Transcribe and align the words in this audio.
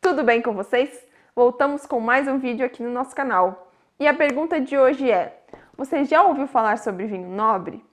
Tudo 0.00 0.24
bem 0.24 0.42
com 0.42 0.52
vocês? 0.54 1.06
Voltamos 1.32 1.86
com 1.86 2.00
mais 2.00 2.26
um 2.26 2.36
vídeo 2.36 2.66
aqui 2.66 2.82
no 2.82 2.90
nosso 2.90 3.14
canal. 3.14 3.70
E 3.96 4.04
a 4.04 4.12
pergunta 4.12 4.60
de 4.60 4.76
hoje 4.76 5.08
é: 5.08 5.40
você 5.76 6.04
já 6.04 6.24
ouviu 6.24 6.48
falar 6.48 6.78
sobre 6.78 7.06
vinho 7.06 7.28
nobre? 7.28 7.84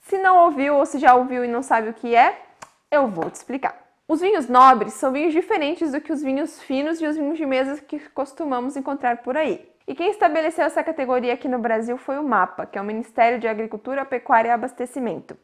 Se 0.00 0.18
não 0.18 0.46
ouviu 0.46 0.74
ou 0.74 0.84
se 0.84 0.98
já 0.98 1.14
ouviu 1.14 1.44
e 1.44 1.48
não 1.48 1.62
sabe 1.62 1.90
o 1.90 1.94
que 1.94 2.16
é, 2.16 2.42
eu 2.90 3.06
vou 3.06 3.30
te 3.30 3.36
explicar. 3.36 3.78
Os 4.08 4.20
vinhos 4.20 4.48
nobres 4.48 4.94
são 4.94 5.12
vinhos 5.12 5.32
diferentes 5.32 5.92
do 5.92 6.00
que 6.00 6.12
os 6.12 6.22
vinhos 6.22 6.60
finos 6.60 7.00
e 7.00 7.06
os 7.06 7.16
vinhos 7.16 7.38
de 7.38 7.46
mesa 7.46 7.80
que 7.80 8.00
costumamos 8.08 8.76
encontrar 8.76 9.18
por 9.18 9.36
aí. 9.36 9.70
E 9.86 9.94
quem 9.94 10.10
estabeleceu 10.10 10.64
essa 10.64 10.82
categoria 10.82 11.34
aqui 11.34 11.46
no 11.46 11.60
Brasil 11.60 11.96
foi 11.98 12.18
o 12.18 12.24
MAPA, 12.24 12.66
que 12.66 12.76
é 12.76 12.82
o 12.82 12.84
Ministério 12.84 13.38
de 13.38 13.46
Agricultura, 13.46 14.04
Pecuária 14.04 14.48
e 14.48 14.52
Abastecimento. 14.52 15.36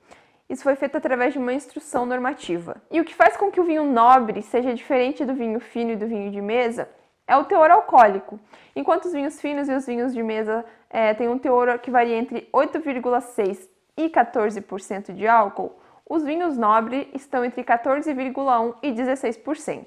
Isso 0.49 0.63
foi 0.63 0.77
feito 0.77 0.97
através 0.97 1.33
de 1.33 1.39
uma 1.39 1.52
instrução 1.52 2.07
normativa. 2.07 2.80
E 2.91 3.01
o 3.01 3.05
que 3.05 3.15
faz 3.15 3.37
com 3.37 3.51
que 3.51 3.61
o 3.61 3.65
vinho 3.65 3.84
nobre 3.84 4.43
seja 4.43 4.75
diferente 4.75 5.25
do 5.25 5.34
vinho 5.34 5.59
fino 5.59 5.93
e 5.93 5.97
do 5.97 6.07
vinho 6.07 6.30
de 6.30 6.41
mesa 6.41 6.89
é 7.27 7.37
o 7.37 7.45
teor 7.45 7.70
alcoólico. 7.70 8.39
Enquanto 8.75 9.06
os 9.06 9.12
vinhos 9.12 9.41
finos 9.41 9.69
e 9.69 9.75
os 9.75 9.87
vinhos 9.87 10.15
de 10.15 10.23
mesa 10.23 10.65
é, 10.89 11.12
têm 11.15 11.29
um 11.29 11.39
teor 11.39 11.79
que 11.80 11.91
varia 11.91 12.17
entre 12.17 12.48
8,6% 12.53 13.69
e 13.97 14.09
14% 14.09 15.12
de 15.12 15.27
álcool, 15.27 15.77
os 16.09 16.23
vinhos 16.23 16.56
nobres 16.56 17.09
estão 17.12 17.45
entre 17.45 17.65
14,1% 17.65 18.77
e 18.83 18.92
16%. 18.92 19.87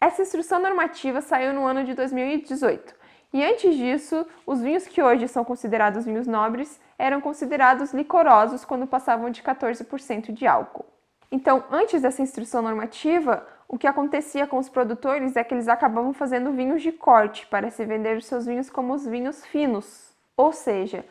Essa 0.00 0.22
instrução 0.22 0.60
normativa 0.60 1.20
saiu 1.20 1.52
no 1.52 1.64
ano 1.64 1.84
de 1.84 1.94
2018 1.94 3.01
e 3.32 3.42
antes 3.42 3.74
disso, 3.76 4.26
os 4.46 4.60
vinhos 4.60 4.86
que 4.86 5.02
hoje 5.02 5.26
são 5.26 5.44
considerados 5.44 6.04
vinhos 6.04 6.26
nobres 6.26 6.78
eram 6.98 7.20
considerados 7.20 7.94
licorosos 7.94 8.64
quando 8.64 8.86
passavam 8.86 9.30
de 9.30 9.42
14% 9.42 10.32
de 10.32 10.46
álcool. 10.46 10.84
Então, 11.30 11.64
antes 11.70 12.02
dessa 12.02 12.20
instrução 12.20 12.60
normativa, 12.60 13.46
o 13.66 13.78
que 13.78 13.86
acontecia 13.86 14.46
com 14.46 14.58
os 14.58 14.68
produtores 14.68 15.34
é 15.34 15.42
que 15.42 15.54
eles 15.54 15.66
acabavam 15.66 16.12
fazendo 16.12 16.52
vinhos 16.52 16.82
de 16.82 16.92
corte 16.92 17.46
para 17.46 17.70
se 17.70 17.86
vender 17.86 18.18
os 18.18 18.26
seus 18.26 18.44
vinhos 18.44 18.68
como 18.68 18.92
os 18.92 19.06
vinhos 19.06 19.46
finos. 19.46 20.14
Ou 20.36 20.52
seja, 20.52 21.06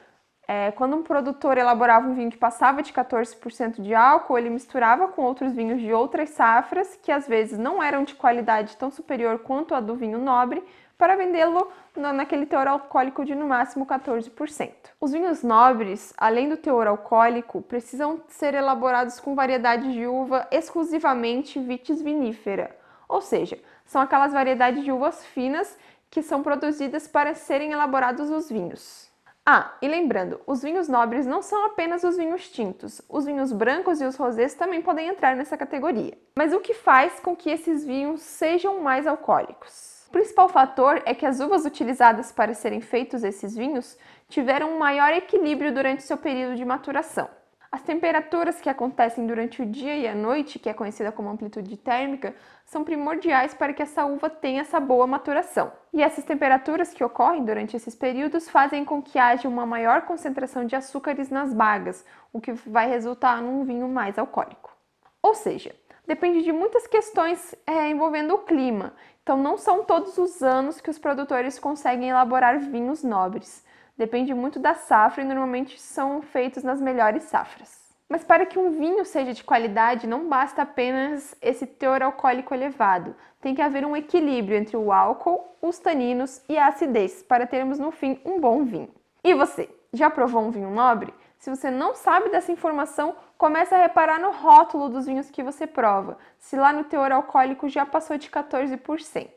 é, 0.52 0.70
quando 0.72 0.98
um 0.98 1.02
produtor 1.02 1.58
elaborava 1.58 2.10
um 2.10 2.14
vinho 2.14 2.30
que 2.30 2.38
passava 2.38 2.84
de 2.84 2.92
14% 2.92 3.82
de 3.82 3.96
álcool, 3.96 4.38
ele 4.38 4.50
misturava 4.50 5.08
com 5.08 5.22
outros 5.22 5.54
vinhos 5.54 5.80
de 5.80 5.94
outras 5.94 6.32
safras, 6.32 7.00
que 7.02 7.10
às 7.10 7.26
vezes 7.26 7.58
não 7.58 7.82
eram 7.82 8.04
de 8.04 8.16
qualidade 8.16 8.76
tão 8.76 8.92
superior 8.92 9.40
quanto 9.40 9.74
a 9.74 9.80
do 9.80 9.96
vinho 9.96 10.18
nobre, 10.18 10.62
para 10.98 11.16
vendê-lo 11.16 11.72
naquele 11.96 12.46
teor 12.46 12.68
alcoólico 12.68 13.24
de 13.24 13.34
no 13.34 13.48
máximo 13.48 13.86
14%. 13.86 14.72
Os 15.00 15.14
vinhos 15.14 15.42
nobres, 15.42 16.14
além 16.18 16.50
do 16.50 16.58
teor 16.58 16.86
alcoólico, 16.86 17.62
precisam 17.62 18.20
ser 18.28 18.54
elaborados 18.54 19.22
com 19.22 19.34
variedades 19.34 19.94
de 19.94 20.06
uva 20.06 20.50
exclusivamente 20.52 21.62
vitis 21.62 22.02
vinífera, 22.02 22.76
ou 23.08 23.22
seja, 23.22 23.58
são 23.86 24.02
aquelas 24.02 24.34
variedades 24.34 24.84
de 24.84 24.92
uvas 24.92 25.26
finas 25.28 25.78
que 26.10 26.22
são 26.22 26.44
produzidas 26.44 27.08
para 27.08 27.36
serem 27.36 27.72
elaborados 27.72 28.30
os 28.30 28.50
vinhos. 28.50 29.11
Ah, 29.44 29.76
e 29.82 29.88
lembrando, 29.88 30.40
os 30.46 30.62
vinhos 30.62 30.88
nobres 30.88 31.26
não 31.26 31.42
são 31.42 31.66
apenas 31.66 32.04
os 32.04 32.16
vinhos 32.16 32.48
tintos, 32.50 33.02
os 33.10 33.26
vinhos 33.26 33.52
brancos 33.52 34.00
e 34.00 34.06
os 34.06 34.16
rosés 34.16 34.54
também 34.54 34.84
podem 34.84 35.08
entrar 35.08 35.36
nessa 35.36 35.58
categoria. 35.58 36.16
Mas 36.36 36.54
o 36.54 36.60
que 36.60 36.76
faz 36.76 37.20
com 37.20 37.36
que 37.36 37.50
esses 37.50 37.84
vinhos 37.84 38.22
sejam 38.22 38.82
mais 38.82 39.08
alcoólicos? 39.08 40.06
O 40.10 40.12
principal 40.12 40.48
fator 40.48 41.02
é 41.06 41.16
que 41.16 41.26
as 41.26 41.40
uvas 41.40 41.66
utilizadas 41.66 42.32
para 42.32 42.54
serem 42.54 42.82
feitos 42.82 43.24
esses 43.24 43.56
vinhos 43.56 43.98
tiveram 44.30 44.76
um 44.76 44.78
maior 44.78 45.12
equilíbrio 45.12 45.74
durante 45.74 46.04
seu 46.04 46.18
período 46.18 46.56
de 46.56 46.64
maturação. 46.64 47.28
As 47.74 47.82
temperaturas 47.82 48.60
que 48.60 48.70
acontecem 48.70 49.26
durante 49.26 49.62
o 49.62 49.66
dia 49.66 49.96
e 49.96 50.06
a 50.06 50.14
noite, 50.14 50.60
que 50.60 50.68
é 50.68 50.74
conhecida 50.74 51.10
como 51.10 51.30
amplitude 51.30 51.78
térmica, 51.78 52.36
são 52.66 52.84
primordiais 52.84 53.54
para 53.54 53.72
que 53.72 53.82
essa 53.82 54.06
uva 54.06 54.30
tenha 54.30 54.60
essa 54.60 54.78
boa 54.78 55.08
maturação. 55.08 55.72
E 55.94 56.04
essas 56.04 56.26
temperaturas 56.26 56.94
que 56.94 57.02
ocorrem 57.02 57.46
durante 57.46 57.78
esses 57.78 57.96
períodos 57.96 58.50
fazem 58.50 58.84
com 58.84 59.02
que 59.02 59.18
haja 59.18 59.48
uma 59.48 59.66
maior 59.66 60.02
concentração 60.02 60.66
de 60.66 60.76
açúcares 60.76 61.30
nas 61.30 61.54
bagas, 61.54 62.06
o 62.34 62.42
que 62.42 62.52
vai 62.52 62.90
resultar 62.90 63.42
num 63.42 63.64
vinho 63.64 63.88
mais 63.88 64.20
alcoólico. 64.20 64.76
Ou 65.24 65.34
seja, 65.34 65.74
depende 66.08 66.42
de 66.44 66.52
muitas 66.52 66.88
questões 66.88 67.56
é, 67.66 67.90
envolvendo 67.90 68.34
o 68.34 68.40
clima. 68.40 68.94
Então, 69.24 69.38
não 69.38 69.58
são 69.58 69.84
todos 69.84 70.18
os 70.18 70.42
anos 70.42 70.82
que 70.82 70.90
os 70.90 70.98
produtores 70.98 71.60
conseguem 71.60 72.10
elaborar 72.10 72.60
vinhos 72.60 73.04
nobres. 73.04 73.64
Depende 73.98 74.34
muito 74.34 74.60
da 74.60 74.74
safra 74.74 75.24
e 75.24 75.26
normalmente 75.28 75.80
são 75.80 76.22
feitos 76.22 76.64
nas 76.64 76.82
melhores 76.82 77.24
safras. 77.24 77.82
Mas 78.10 78.24
para 78.24 78.46
que 78.46 78.60
um 78.60 78.72
vinho 78.72 79.06
seja 79.06 79.32
de 79.32 79.44
qualidade, 79.44 80.06
não 80.06 80.28
basta 80.28 80.64
apenas 80.64 81.34
esse 81.42 81.66
teor 81.66 82.02
alcoólico 82.02 82.54
elevado. 82.54 83.16
Tem 83.40 83.56
que 83.56 83.62
haver 83.62 83.86
um 83.86 83.96
equilíbrio 83.96 84.58
entre 84.58 84.76
o 84.76 84.92
álcool, 84.92 85.56
os 85.62 85.80
taninos 85.80 86.44
e 86.50 86.58
a 86.58 86.68
acidez 86.68 87.24
para 87.24 87.48
termos 87.48 87.80
no 87.80 87.90
fim 87.90 88.20
um 88.26 88.38
bom 88.38 88.66
vinho. 88.66 88.90
E 89.24 89.34
você, 89.34 89.70
já 89.94 90.10
provou 90.10 90.42
um 90.42 90.52
vinho 90.52 90.70
nobre? 90.72 91.14
Se 91.42 91.50
você 91.50 91.72
não 91.72 91.96
sabe 91.96 92.30
dessa 92.30 92.52
informação, 92.52 93.16
comece 93.36 93.74
a 93.74 93.82
reparar 93.82 94.20
no 94.20 94.30
rótulo 94.30 94.90
dos 94.90 95.08
vinhos 95.08 95.32
que 95.32 95.42
você 95.42 95.66
prova, 95.66 96.20
se 96.38 96.56
lá 96.56 96.72
no 96.72 96.84
teor 96.84 97.12
alcoólico 97.12 97.68
já 97.68 97.84
passou 97.84 98.16
de 98.16 98.30
14%. 98.30 99.28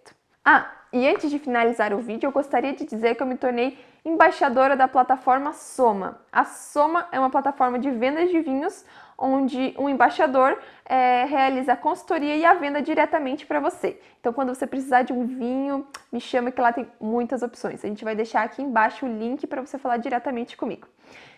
Ah, 0.44 0.70
e 0.92 1.08
antes 1.08 1.30
de 1.30 1.38
finalizar 1.38 1.94
o 1.94 2.00
vídeo, 2.00 2.26
eu 2.26 2.30
gostaria 2.30 2.74
de 2.74 2.84
dizer 2.84 3.14
que 3.14 3.22
eu 3.22 3.26
me 3.26 3.38
tornei 3.38 3.78
embaixadora 4.04 4.76
da 4.76 4.86
plataforma 4.86 5.54
Soma. 5.54 6.20
A 6.30 6.44
Soma 6.44 7.08
é 7.10 7.18
uma 7.18 7.30
plataforma 7.30 7.78
de 7.78 7.90
vendas 7.90 8.28
de 8.28 8.38
vinhos 8.38 8.84
onde 9.16 9.74
um 9.78 9.88
embaixador 9.88 10.58
é, 10.84 11.24
realiza 11.24 11.72
a 11.72 11.76
consultoria 11.76 12.36
e 12.36 12.44
a 12.44 12.52
venda 12.52 12.82
diretamente 12.82 13.46
para 13.46 13.60
você. 13.60 13.98
Então, 14.20 14.30
quando 14.30 14.54
você 14.54 14.66
precisar 14.66 15.02
de 15.02 15.14
um 15.14 15.24
vinho, 15.24 15.86
me 16.12 16.20
chama 16.20 16.50
que 16.50 16.60
lá 16.60 16.70
tem 16.70 16.86
muitas 17.00 17.42
opções. 17.42 17.82
A 17.82 17.88
gente 17.88 18.04
vai 18.04 18.14
deixar 18.14 18.42
aqui 18.42 18.60
embaixo 18.60 19.06
o 19.06 19.08
link 19.08 19.46
para 19.46 19.62
você 19.62 19.78
falar 19.78 19.96
diretamente 19.96 20.54
comigo. 20.54 20.86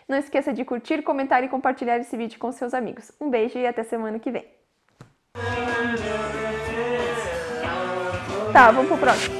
Não 0.07 0.17
esqueça 0.17 0.53
de 0.53 0.63
curtir, 0.63 1.01
comentar 1.01 1.43
e 1.43 1.49
compartilhar 1.49 1.97
esse 1.97 2.15
vídeo 2.15 2.39
com 2.39 2.49
seus 2.51 2.73
amigos. 2.73 3.11
Um 3.19 3.29
beijo 3.29 3.59
e 3.59 3.67
até 3.67 3.83
semana 3.83 4.17
que 4.19 4.31
vem. 4.31 4.45
Tá, 8.53 8.71
vamos 8.71 8.87
pro 8.87 8.97
próximo. 8.97 9.35